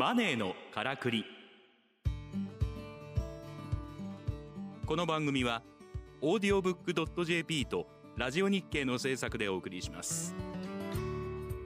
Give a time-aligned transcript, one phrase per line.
[0.00, 1.26] マネーのからくり。
[4.86, 5.62] この番組は
[6.22, 10.34] オーディオブックドット JP とラジオ日経の制作でお送りします。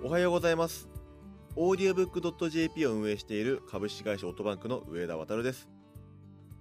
[0.02, 0.88] おはようございます。
[1.54, 5.68] オーディオブックドット JP を運営している株式会社オートバンクの上田渉です。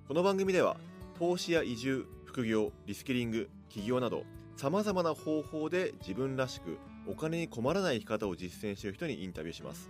[0.07, 0.77] この番組では
[1.17, 4.25] 投資や移住副業リスキリング起業など
[4.57, 6.77] さまざまな方法で自分らしく
[7.07, 9.89] お金に困らない生き方を実践している人にインタビューします。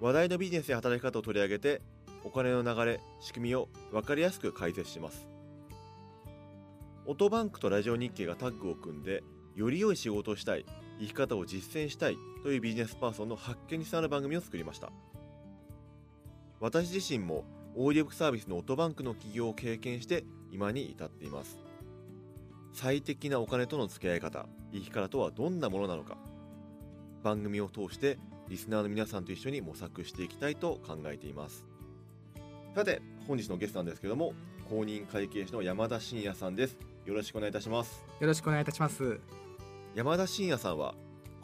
[0.00, 1.80] 話題のビジネスや働き方を取り上げて
[2.22, 5.28] お金の流れ仕組みを分かりやすく解説します。
[7.06, 9.22] オトバンクとラジオ日経がタッグを組んで
[9.54, 10.66] より良い仕事をしたい
[10.98, 14.90] 生き方を実践したいというビジネスパーソンの発見につながる番組を作りました。
[16.60, 21.58] 私自身もオーディオブックサービスのオトバンクの企業を経験して今に至っています。
[22.72, 26.18] 最適なお金との付き合い方生き方とはどんなものなのか。
[27.22, 28.18] 番組を通して
[28.48, 31.64] リスナーの皆さんと一緒に模索していきたいと考えています。
[32.74, 34.34] さて本日のゲストなんですけども
[34.68, 36.76] 公認会計士の山田真也さんです。
[37.04, 38.04] よろしくお願いいたします。
[38.20, 39.20] よろしくお願いいたします。
[39.94, 40.94] 山田真也さんは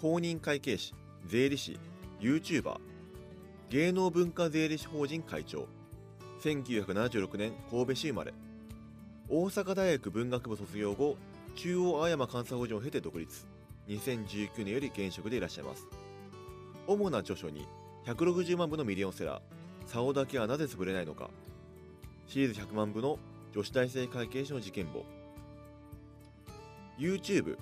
[0.00, 0.94] 公認会計士
[1.26, 1.78] 税理士
[2.20, 2.76] YouTuber
[3.70, 5.66] 芸能文化税理士法人会長
[6.42, 8.34] 1976年神戸市生まれ
[9.28, 11.16] 大阪大学文学部卒業後
[11.54, 13.46] 中央青山監査法人を経て独立
[13.88, 15.86] 2019年より現職でいらっしゃいます
[16.92, 17.66] 主な著書に
[18.06, 19.42] 160万部のミリオンセラー
[19.86, 21.30] 「竿だけはなぜ潰れないのか」
[22.26, 23.18] シリーズ100万部の
[23.52, 25.04] 女子大生会計士の事件簿。
[26.98, 27.58] YouTube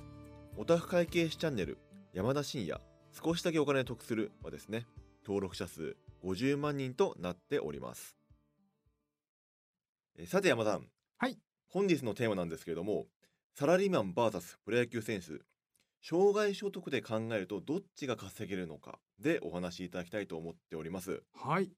[0.56, 1.78] オタフ会計士チャンネル
[2.12, 2.80] 山田真也
[3.12, 4.86] 少しだけお金得するはですね。
[5.24, 8.16] 登録者数50万人となっております。
[10.16, 10.86] えさて山田さん。
[11.18, 11.38] はい。
[11.68, 13.06] 本日のテーマなんですけれども
[13.54, 15.40] サラリーマン VS プロ野球選手
[16.02, 21.22] 障害所得で考えるとどっちが稼げるのかでお話しいただきたいと思っております。
[21.34, 21.70] はい。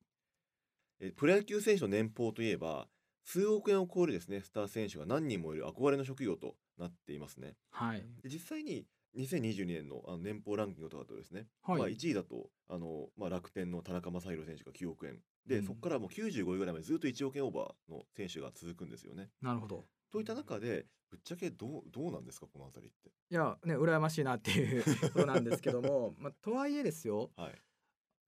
[1.01, 2.87] えプロ野球選手の年俸といえば
[3.25, 7.55] 数億円を超えるですねスター選手が何人もいる憧れの職業となっていますね。
[7.71, 8.03] はい。
[8.23, 8.87] で実際に
[9.17, 11.79] 2022年のあの年俸ランキングとかだとですね、はい。
[11.79, 15.65] まあ、1位だとあの、まあ、楽天の田中将大選手が9億円で、うん。
[15.65, 19.31] そこからもう95位ぐらいまでずっと1億円オーバーの選手が続くんですよね。
[19.41, 19.87] なるほど。
[20.11, 23.11] といった中でぶっちゃけどうどうなんですかこの辺りって？
[23.31, 27.63] いやね羨ましいなっていう ことなんですけども まあとはいえですよはい。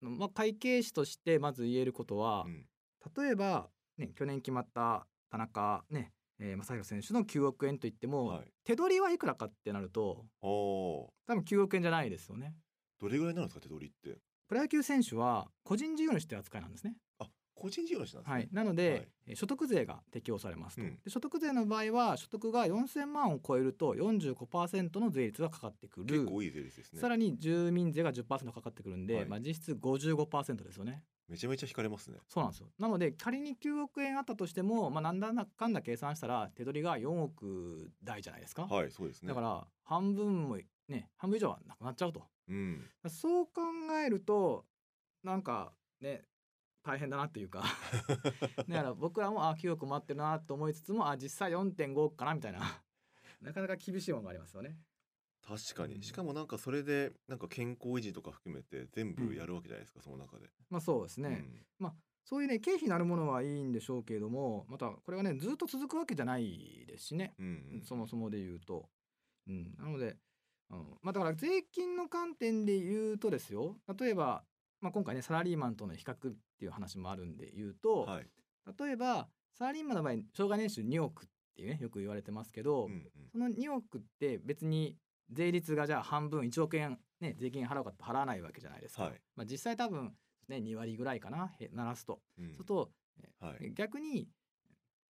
[0.01, 2.67] まあ会計士としてまず言えることはう、ん。
[3.15, 12.57] 例えばね去年決まった田中ねえー、正弘選手の9億円といっても、はい、手取りはいくらかってなるとお多分9億円じゃないですよね。
[12.99, 14.19] どれぐらいになるんですか手取りって？
[14.47, 16.97] プロ野球選手は個人事業主って扱いなんですね。
[16.97, 17.04] あ
[17.55, 18.33] 個人事業主なんですね。
[18.33, 19.07] はい、なので、はい。
[19.27, 20.99] えー所得税が適用されますと、うん。
[21.03, 26.05] で所得税の場合は所得が4000万を超えると45%の税率がかかってくる。
[26.05, 27.01] 結構いい税率ですね。
[27.01, 29.25] さらに住民税が10%かかってくるんで、はい。
[29.25, 31.03] まあ、実質55%ですよね。
[31.27, 32.19] めちゃめちゃ引かれますね。
[32.27, 32.67] そうなんですよ。
[32.77, 39.29] なので仮に9億円あったとしても、まあ、なんだかんだ計算したら手取りが4億台じゃないですか、はいそうですね。
[39.29, 42.23] だから半分もね半分以上はなくなっちゃうと。
[42.47, 42.83] うん。
[43.07, 43.61] そう考
[44.05, 44.65] えると
[45.23, 46.25] なんかね
[46.85, 47.63] 大変だなっていうか。
[48.67, 52.59] だから僕らもあ9億待ってるなと思いつつもあ実際4.5億かなみたいな。
[53.41, 54.77] なかなか厳しいものがありますよね。
[55.47, 55.91] 確かうん。
[55.91, 60.47] にしかもなんかそれでなんか健康維持とか含めて全部やるわけじゃないですか、その中で。
[60.69, 61.45] まあそうですね、
[62.23, 67.81] そういうね経費になるものはいいんでしょうけれどもまたこれがねずっと続くわけじゃないですしね、うんうん。
[67.83, 68.89] そもそもで言うと。
[69.47, 70.17] うん、なので、
[70.71, 70.97] うん。
[71.03, 73.77] まあ、だから税金の観点で言うとですよ。
[73.99, 74.43] 例えば、
[74.85, 76.17] まあ、今回ねサラリーマンとの比較っ
[76.59, 78.27] ていう話もあるんで言うと、はい。
[78.79, 81.25] 例えばサラリーマンの場合障害年収2億っ
[81.55, 83.01] ていうねよく言われてますけど、うんうん
[83.31, 84.95] その2億って別に
[85.31, 89.05] 税率がじゃあ半分1億円、ね、税金払うかって払わないわけじゃないですか。
[89.05, 90.13] はいまあ、実際多分、
[90.47, 92.21] ね、2割ぐらいかなへならすと。
[92.37, 92.91] うんそうすると、
[93.39, 93.73] はい。
[93.73, 94.29] 逆に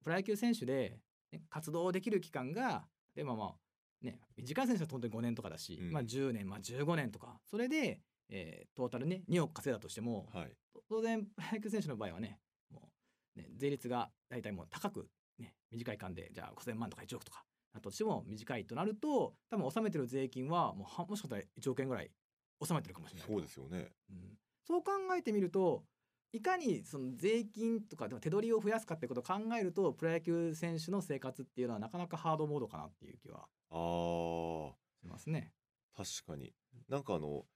[0.03, 0.97] プロ野球選手で、
[1.33, 3.55] ね活動できる期間がでまあまあ
[4.01, 7.99] ね短い選手は本当に5年とかだし、うんまあ、10年、まあ、15年とかそれで、
[8.29, 10.51] えートータルね2億稼いだとしても、はい。
[10.89, 12.39] 当然プロ野球選手の場合はね
[12.71, 12.89] も
[13.35, 15.07] うね税率が大体もう高く、
[15.39, 22.11] ね、短い間でじゃあ5,000万とか1億とかなったとしても短いとなると多分納めてる税金はもうはもしかしたら1億円ぐらい
[22.59, 23.91] 納めてるかもしれないとそうですよね。
[24.09, 25.83] うんそう考えてみると
[26.31, 35.53] いかにその税金とかでも手取りを増やすかってことを考えるとプロ野球選手の生活っていうのはなかなかハードモードかなっていう気はあしますね。
[35.93, 36.51] あ確かに
[36.89, 37.54] なんかあのい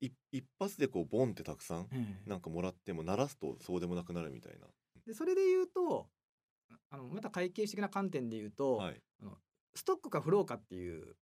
[0.00, 4.66] 一発でこうボンってたくさんええなんかもらっても鳴らすとそうでもなくなるみたいな。
[5.06, 6.08] でそれで言うと
[6.90, 9.00] あのまた会計士的な観点で言うと、はい。
[9.74, 11.16] ストックかフローかっていう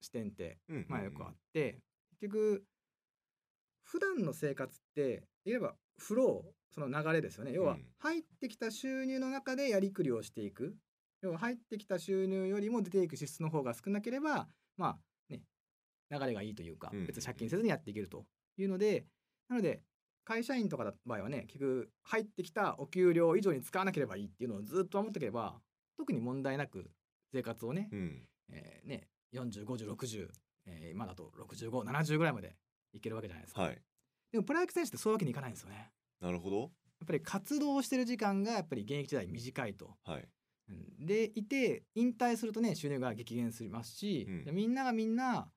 [0.00, 0.58] 視点って
[0.88, 1.78] まあよくあって、
[2.20, 2.64] 結局
[3.84, 7.52] 普段の生活っていわばフローその流れですよね。
[7.52, 7.86] 要はうん。
[7.98, 10.76] 入ってきた収入の中でやりくりをしていく。
[11.22, 14.46] 要は入ってきた収入よりも出ていく支出の方が少なければ
[14.76, 15.00] まあね
[16.10, 17.06] 流れがいいというかうん。
[17.06, 18.24] 別に借金せずにやっていけると
[18.56, 19.06] いうので
[19.48, 19.82] なので
[20.24, 25.60] 会社員とかの場合はね結局入ってきたお給料以上に使わなければいいっていうのをずっと守っておけば
[25.96, 26.90] 特に問題なく
[27.32, 28.22] 生活をね,、うん。
[28.50, 30.28] えーね405060、
[30.66, 32.56] えー今だと6570ぐらいまで
[32.92, 33.62] いけるわけじゃないですか。
[33.62, 33.78] はい。
[34.32, 35.90] でもプロ野球選手ってそういうわけにいかないんですよね。
[36.20, 36.60] なるほど。
[36.60, 36.70] やっ
[37.06, 39.96] ぱり活動してる時間がやっぱり現役時代短いと。
[40.04, 40.28] はい。
[40.68, 41.06] うん。
[41.06, 44.44] でいて引退するとね収入が激減しますし、うん。
[44.44, 45.50] でみんながみんな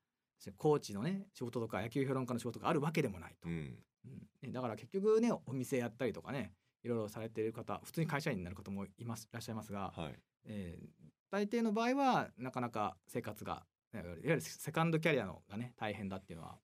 [0.50, 3.48] コーチのね仕事とか野球評論家の仕事があるわけでもないと。
[3.48, 3.78] うん。
[4.04, 4.28] うん。
[4.42, 6.52] ねだから結局ねお店やったりとかね
[6.82, 10.18] いろいろされている方普通に会社員になる方もいますいらっしゃいますが、はい。
[10.46, 10.86] えー
[11.30, 16.58] 大抵の場合はなかなか生活がいわゆるセカンドキャリアのがね大変だっていうのは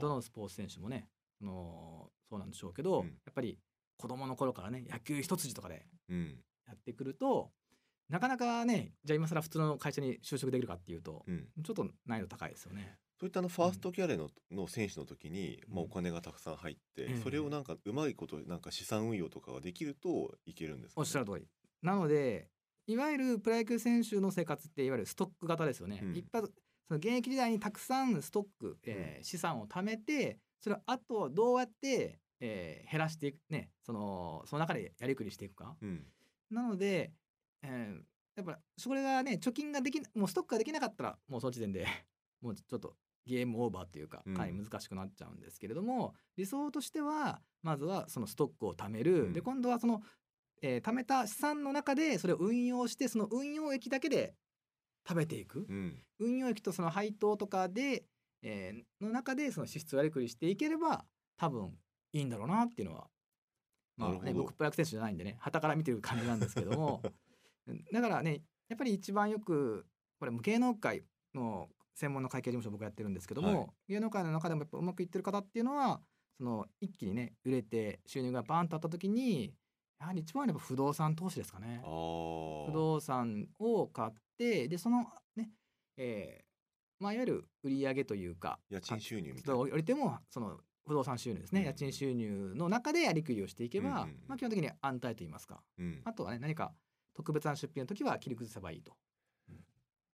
[0.00, 1.10] どのスポーツ選手もね、
[1.42, 3.06] あのーそうなんでしょうけど、うん。
[3.06, 3.58] やっぱり
[3.98, 6.42] 子供の頃からね野球一筋とかでうん。
[6.66, 7.50] やってくると
[8.08, 12.96] なかなかねじゃあ今更普通の会社に就職できるかっていうと、うんちょっと難易度高いですよね。
[13.18, 21.46] そういったあのファーストキャリアの,、の選手の時に、まあ、うんお金がたくさん入って、ええそれをなんかうまいことなんか資産運用とかができるといけるんですか、おっしゃる通り。
[21.82, 22.48] なので
[22.86, 26.00] いわゆるプロ野球選手の生活っていわゆるストック型ですよね。
[26.02, 26.52] うん一発
[26.86, 35.74] その現役時代にたくさんストック、えー資産を貯めてそれをあとどうやって、えー減らしていくねそのその中でやりくりしていくか。
[35.80, 36.04] うん
[36.48, 37.12] なので、
[37.62, 38.02] えー
[38.36, 41.86] やっぱそれがね貯金ができなもうストックができなかったらもうその時点で
[42.42, 42.94] もうちょっと
[43.24, 44.34] ゲームオーバーっていうかうん。
[44.34, 49.32] かなり難しくなっちゃうんですけれども、理想としてはまずはそのストックを貯める、うん。
[49.32, 50.02] で今度はその、
[50.62, 54.36] えー貯めた資産の中でそれを運用してその運用益だけで
[55.08, 56.04] 食べていく、うん。
[56.18, 58.04] 運用益とその配当とかで、
[58.42, 61.04] えーの中でその支出をやりくりしていければ
[61.36, 61.76] 多分
[62.12, 63.10] いいんだろうなっていうのは
[63.96, 67.00] まあね僕プロ野球選手じゃないんでね旗から見てる感じなんですけども。
[67.02, 67.25] う ん
[67.92, 69.86] だからねやっぱり一番よく
[70.18, 71.04] これも芸能界
[71.34, 73.92] の専門の会計事務所僕やってるんですけども、はい。
[73.94, 76.00] 芸能界の中でもやっぱうまくいってる方っていうのは
[76.38, 79.54] その一気にね売れて収入がバーンとあった時に
[79.98, 81.80] やはり一番はやっぱ不動産投資ですかね。
[81.82, 85.50] 不動産を買ってでそのね、
[85.96, 89.60] えーまあ、いわゆる売り上げというか家賃収入みたいな。
[89.60, 91.66] 降りてもその不動産収入ですね、うん。
[91.66, 94.16] 家賃収入の中でやりくりをしていけば、うんうんうん。
[94.28, 95.62] まあ、基本的に安泰と言いますか。
[95.78, 96.02] うん。
[96.04, 96.74] あとはね何か
[97.16, 98.92] 特別な出費の時は切り崩せばいいと。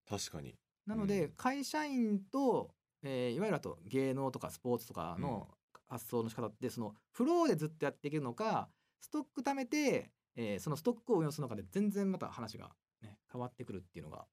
[0.08, 0.54] 確かに。
[0.86, 1.32] なので、うん。
[1.32, 2.70] 会社員と、
[3.02, 5.48] えーいわゆるあと芸能とかスポーツとかの
[5.88, 8.68] 発想の仕方ってそのフローでずっとやっていけるのか
[9.00, 12.70] ストック貯めて、えーそのストックを運用するのかで全然また話が、
[13.02, 14.24] ね、変わってくるっていうのが、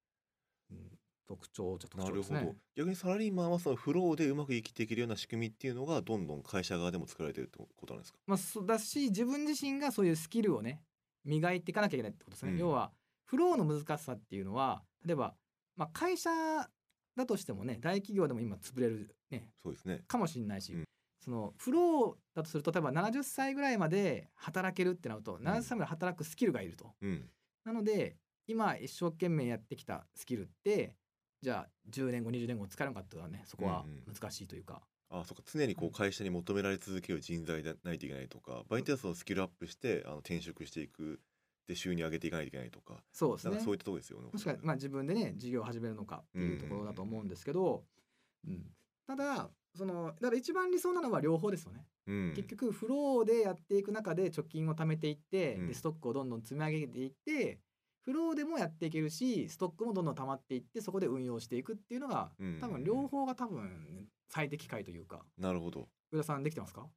[0.72, 0.78] うん、
[1.28, 2.56] 特徴じゃ特なるほど。
[2.76, 8.20] 逆にサラリーマンはそのフローでうまく生きていけるような仕組みっていうのがどんどん会社側でも作られてるってことなんですか？
[8.28, 10.84] まあ、そうだし自分自身がそういうスキルをね
[11.26, 12.54] 磨いていかなきゃいけないってことですね。
[12.54, 12.92] うん要は
[13.26, 15.36] フローの難しさっていうのは例えば、
[15.76, 16.32] まあ、会社
[17.16, 20.84] だとしてもね大企業でも今潰れる、ね、そうですねかもしれないし、うん
[21.22, 26.94] そのフローだとすると例えば70歳ぐらいまで働けるってなると70歳まで働くスキルがいると。
[27.02, 27.30] うん
[27.66, 28.16] なので
[28.48, 30.96] 今一生懸命やってきたスキルって
[31.42, 34.82] じゃあ10年後20年後使えるのかっていうのはねそこはうんうん難しいというか。
[35.12, 41.20] あそっか常にこう会社に求められ続ける人材でないといけないとか場合によってはそのスキルアップしてあの転職していく
[41.68, 43.60] で収入上げていかないといけないとかそうですね。
[43.60, 44.30] そういったところですよね。
[44.32, 47.84] もしくは、まあ、自分でね事業を始めるのかっていうところだと思うんですけど、
[48.48, 48.66] うん。
[49.08, 55.68] ただそのだから一番理想なのは両方ですよね、うん、結局フローでやっていく中で貯金を貯めていって、うん。
[55.68, 57.60] でストックをどんどん積み上げていって
[58.10, 62.58] フローでもやっていけるしストックもどんどん溜まっていってそこで運用していくっていうのが、うん。
[62.60, 65.22] 多分両方が多分最適解というか。
[65.38, 65.88] なるほど。
[66.12, 66.88] 上田さんできてますか？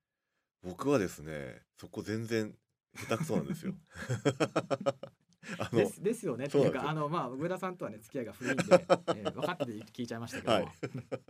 [0.62, 2.54] 僕はですねそこ全然
[2.97, 3.75] 下手くそなんですよ。
[5.59, 6.47] あのですですよね。
[6.47, 10.69] っていうかあのまあ上田さんとはね付き合いが古いんで、 えー分かってて聞いちゃいましたけど、はい。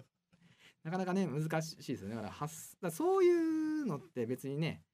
[0.85, 2.15] なかなかね難しいですよね。
[2.15, 2.47] だか
[2.83, 4.92] らそういうのって別にねん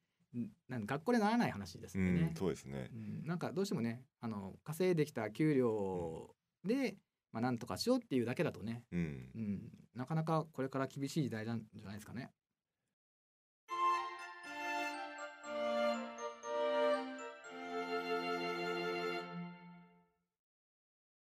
[0.67, 2.91] なん学校でならない話ですうんんでね、そうですね。
[2.93, 2.95] う。
[2.95, 6.97] んなんかどうしてもねあの稼いできた給料で、
[7.31, 9.29] まあ、なんとかしようっていうだけだとね、うん。
[9.35, 9.61] うん、
[9.95, 12.31] なかなかこれから厳しい時代なんじゃないですかね。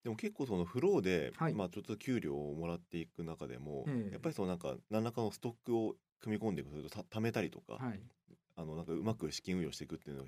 [0.04, 1.54] でも結構そのフローで、はい。
[1.54, 4.12] まあちょっと給料をもらっていく中でも、ええ。
[4.14, 8.02] やっぱりそのなんか何らかのストックを組み込んでいくとた貯めたりとか、はい、
[8.58, 10.28] あのなんかうまく資金運用していくっていうのうん。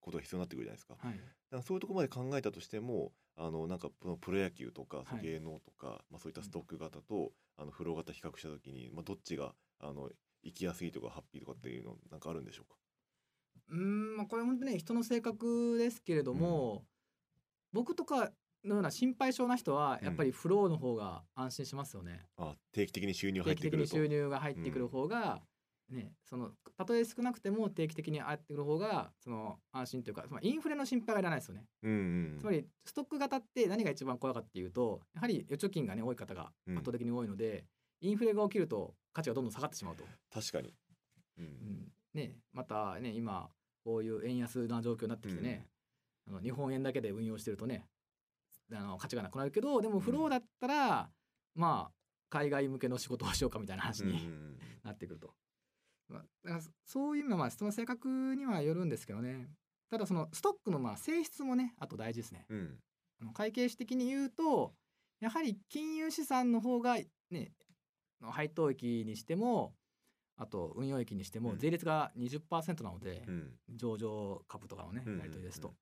[0.00, 0.94] ことが必要になってくるじゃないですか。
[0.98, 1.16] はい。
[1.16, 3.88] だからそういうところまで考えたとしてもあのなんか
[4.20, 10.08] プロ野球とか、芸能とか、まあ、そういったストック型とあのフロー型比較した時に、まあ、どっちがあの
[10.44, 12.76] 生きやすいとかハッピーとかっていうのなんかあるんでしょうか？
[13.70, 16.84] うーんまあこれ本当ね人の性格ですけれども、
[17.72, 18.32] 僕とか
[18.64, 22.26] のような心配性な人はやっぱりフローの方が安心しますよね。
[22.36, 23.96] あ定期的に収入入定期的にってくると。
[23.96, 25.42] 収入が入ってくる方が、
[25.90, 31.64] ねそのたとえ少なくても定期的に入ってくる方がその安心というか、まあ、インフレの心配がいらないですよね。
[31.82, 31.94] うんう
[32.36, 32.38] ん。
[32.40, 36.76] つまりストック型って何が一番怖いかっていうとやはり預貯金がね多い方がうん。
[36.76, 37.64] 圧倒的に多いので、
[38.00, 40.04] インフレが起きると価値がどんどん下がってしまうと。
[40.32, 40.74] 確かに、
[41.38, 41.46] ううん。
[41.46, 43.50] んね、またね今
[43.84, 45.66] こういう円安な状況になってきてね、
[46.28, 47.86] あの日本円だけで運用してるとね
[48.72, 51.10] あの価値がなくなるけどでもフローだったら、
[51.54, 51.92] まあ
[52.28, 54.58] 海外向けの仕事をしようかみたいな話にうんうん。
[54.84, 55.34] なってくると。
[56.10, 59.48] まあ、だからそういうのはまあ人の性格にはよるんですけどね。
[59.90, 62.46] ただそのストックのまあ性質もねあと大事ですね。
[62.48, 62.58] うん。
[62.58, 62.78] うん
[63.22, 64.72] あの会計士的に言うと
[65.20, 66.96] やはり金融資産の方が
[67.30, 67.52] ね
[68.22, 69.74] の配当益にしても
[70.38, 71.58] あと運用益にしてもうん。
[71.58, 73.52] 税率が20%なので、うん。
[73.76, 75.74] 上場株とかのねうんやり取りですと。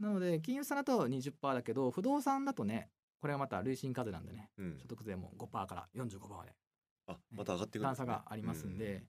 [0.00, 4.78] なので金融資産だと20%だけど不動産だとねこれはまた累進課税なんでねうん。
[4.80, 6.52] 所得税も5%から45%まで。
[7.06, 9.04] あまた上がってくるん段差がありますんで、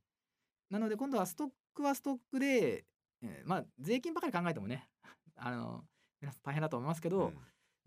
[0.69, 2.85] なので今度はストックはストックで、
[3.21, 4.89] えーまあ税金ばかり考えてもね
[5.35, 5.85] あの
[6.21, 7.17] 皆さん大変だと思いますけうん。
[7.17, 7.33] ど、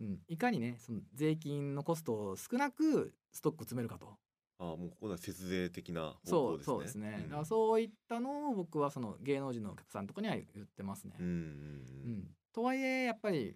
[0.01, 4.19] うん、いかにねその税金のコストを少なくストックを詰めるかと。
[4.59, 11.15] あもうここでは節税的な方そう向ですねそうですね、んだからそういったのを僕はその芸能人のお客さんとかには言ってますね。
[11.21, 11.35] うんうんう
[12.23, 12.37] ん。
[12.55, 13.55] とはいえやっぱり、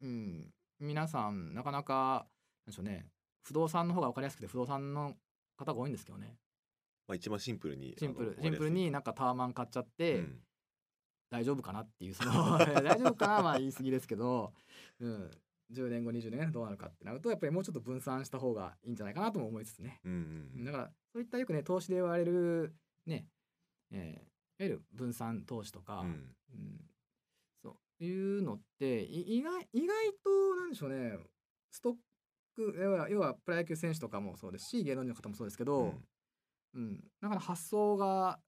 [0.00, 2.26] うん、皆さんなかなか
[2.66, 3.06] なんでしょうね
[3.44, 5.14] 不動産の方が分かりやすくて不動産の
[5.56, 6.36] 方が多いんですけどね
[7.06, 10.40] まあ一番シンプルにシンプルシンプルになんかタワマン買っちゃって、うん。
[11.32, 14.52] 大丈夫かなっていうその 大丈夫かなはまあ言い過ぎですけど、
[15.00, 15.30] うん、
[15.72, 20.00] 10年後20年後どうなるかってなるとやっぱりもうちょっと分散した方がいいんじゃないかなとも思いつつね。
[20.04, 20.12] うん
[20.56, 22.74] うんだからそういったよくね投資で言われる
[23.06, 23.26] ね、
[23.90, 26.08] えーいわゆる分散投資とか、うん。
[26.08, 26.90] うん。
[27.62, 31.18] そういうのってい意外意外となんでしょうね
[31.70, 31.96] ストッ
[32.54, 36.04] ク要は要はプロ野球選手とかもそうですし芸能人の方もそうですけど、うん
[36.74, 38.40] うん、だから発想が、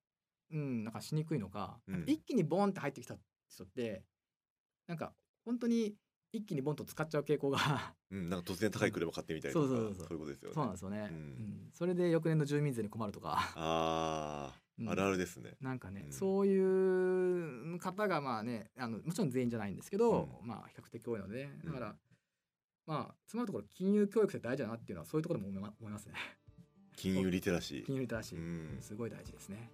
[0.51, 2.05] うん、なんかしにくいのか、うん。
[2.07, 3.17] 一気にボンって入ってきた
[3.49, 4.03] 人って
[4.87, 5.13] なんか
[5.45, 5.95] 本当に
[6.33, 8.29] 一気にボンと使っちゃう傾向がうん。
[8.29, 10.55] なんか突然高い車買ってみたりとかそうそうそういうことですよね。
[10.55, 11.09] そうなんですよね、ううん。
[11.11, 14.89] んそれで翌年の住民税に困るとか、あうん。
[14.89, 15.57] ああるあるですね。
[15.61, 16.13] なんかね、うん。
[16.13, 21.97] そういう方がまあねあのもちろん全員じゃないんですけど、まあ比較的多いのでだから、
[22.87, 26.15] まあつまるところ金融教育って大事だなっていうのはそういうところでも思いますね
[26.97, 27.85] 金融リテラシー。
[27.85, 28.79] 金融リテラシー、うん。
[28.81, 29.71] すごい大事ですね。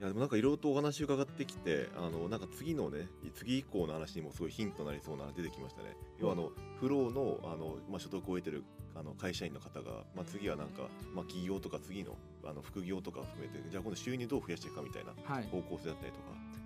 [0.00, 3.06] いやでもなんかいろいろとお話伺ってきてあのなんか次のね
[3.36, 5.96] 次以降の話にもすごいヒントになりそうなの出てきましたね。
[6.18, 8.64] 要はあのフローのあの、まあ、所得を得てる
[8.96, 10.82] あの会社員の方が、まあ、次はなんか、
[11.14, 15.44] まあ、企業とか次のあの副業とかを含めてじゃあ今度収入どう増やしていくかみたいなはい。
[15.44, 16.24] 方向性だったりとか。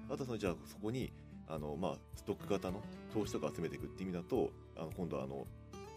[0.09, 1.13] あとはそのじゃあそこに
[1.47, 2.81] あの、まあ、ストック型の
[3.13, 5.47] 投資とか集めていくっていう意味だとあの今度はあの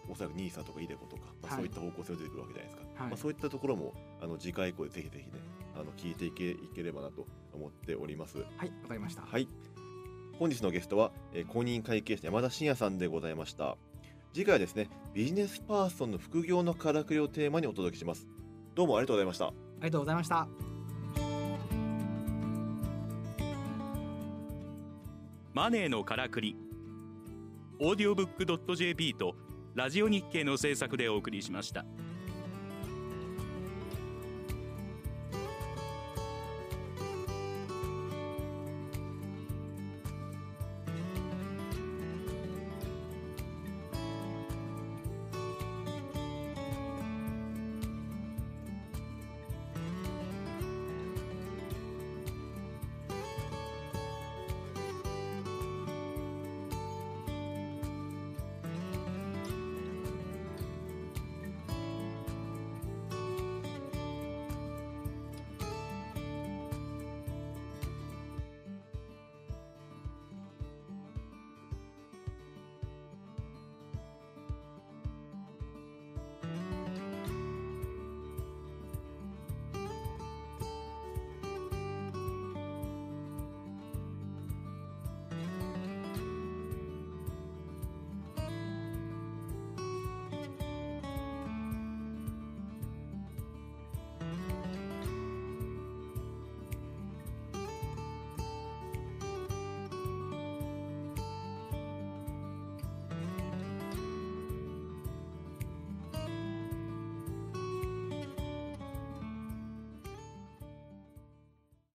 [0.10, 5.40] おそらく NISA とか iDeCo とか、まあ、はいそういった方向性が出てくるわけじゃないですか、はいまあ、そういったところもあの次回以降でぜひぜひね
[5.76, 8.38] あの聞いていけいければなと思っております。
[8.38, 9.48] はいわかりましたはい。
[10.38, 13.78] 本日のゲストは、えー公認会計士の山田真也さんでございました。
[14.34, 18.28] 次回はですね、ビジネスパーソンの副業のからくりをテーマにお届けします。
[18.76, 19.48] どうもありがとうございました。
[19.48, 19.52] あ
[19.82, 20.48] りがとうございました
[25.54, 26.56] マネーのからくり
[27.80, 29.36] オーディオブックドット JP と
[29.80, 31.86] ラジオ日経の制作でお送りしました。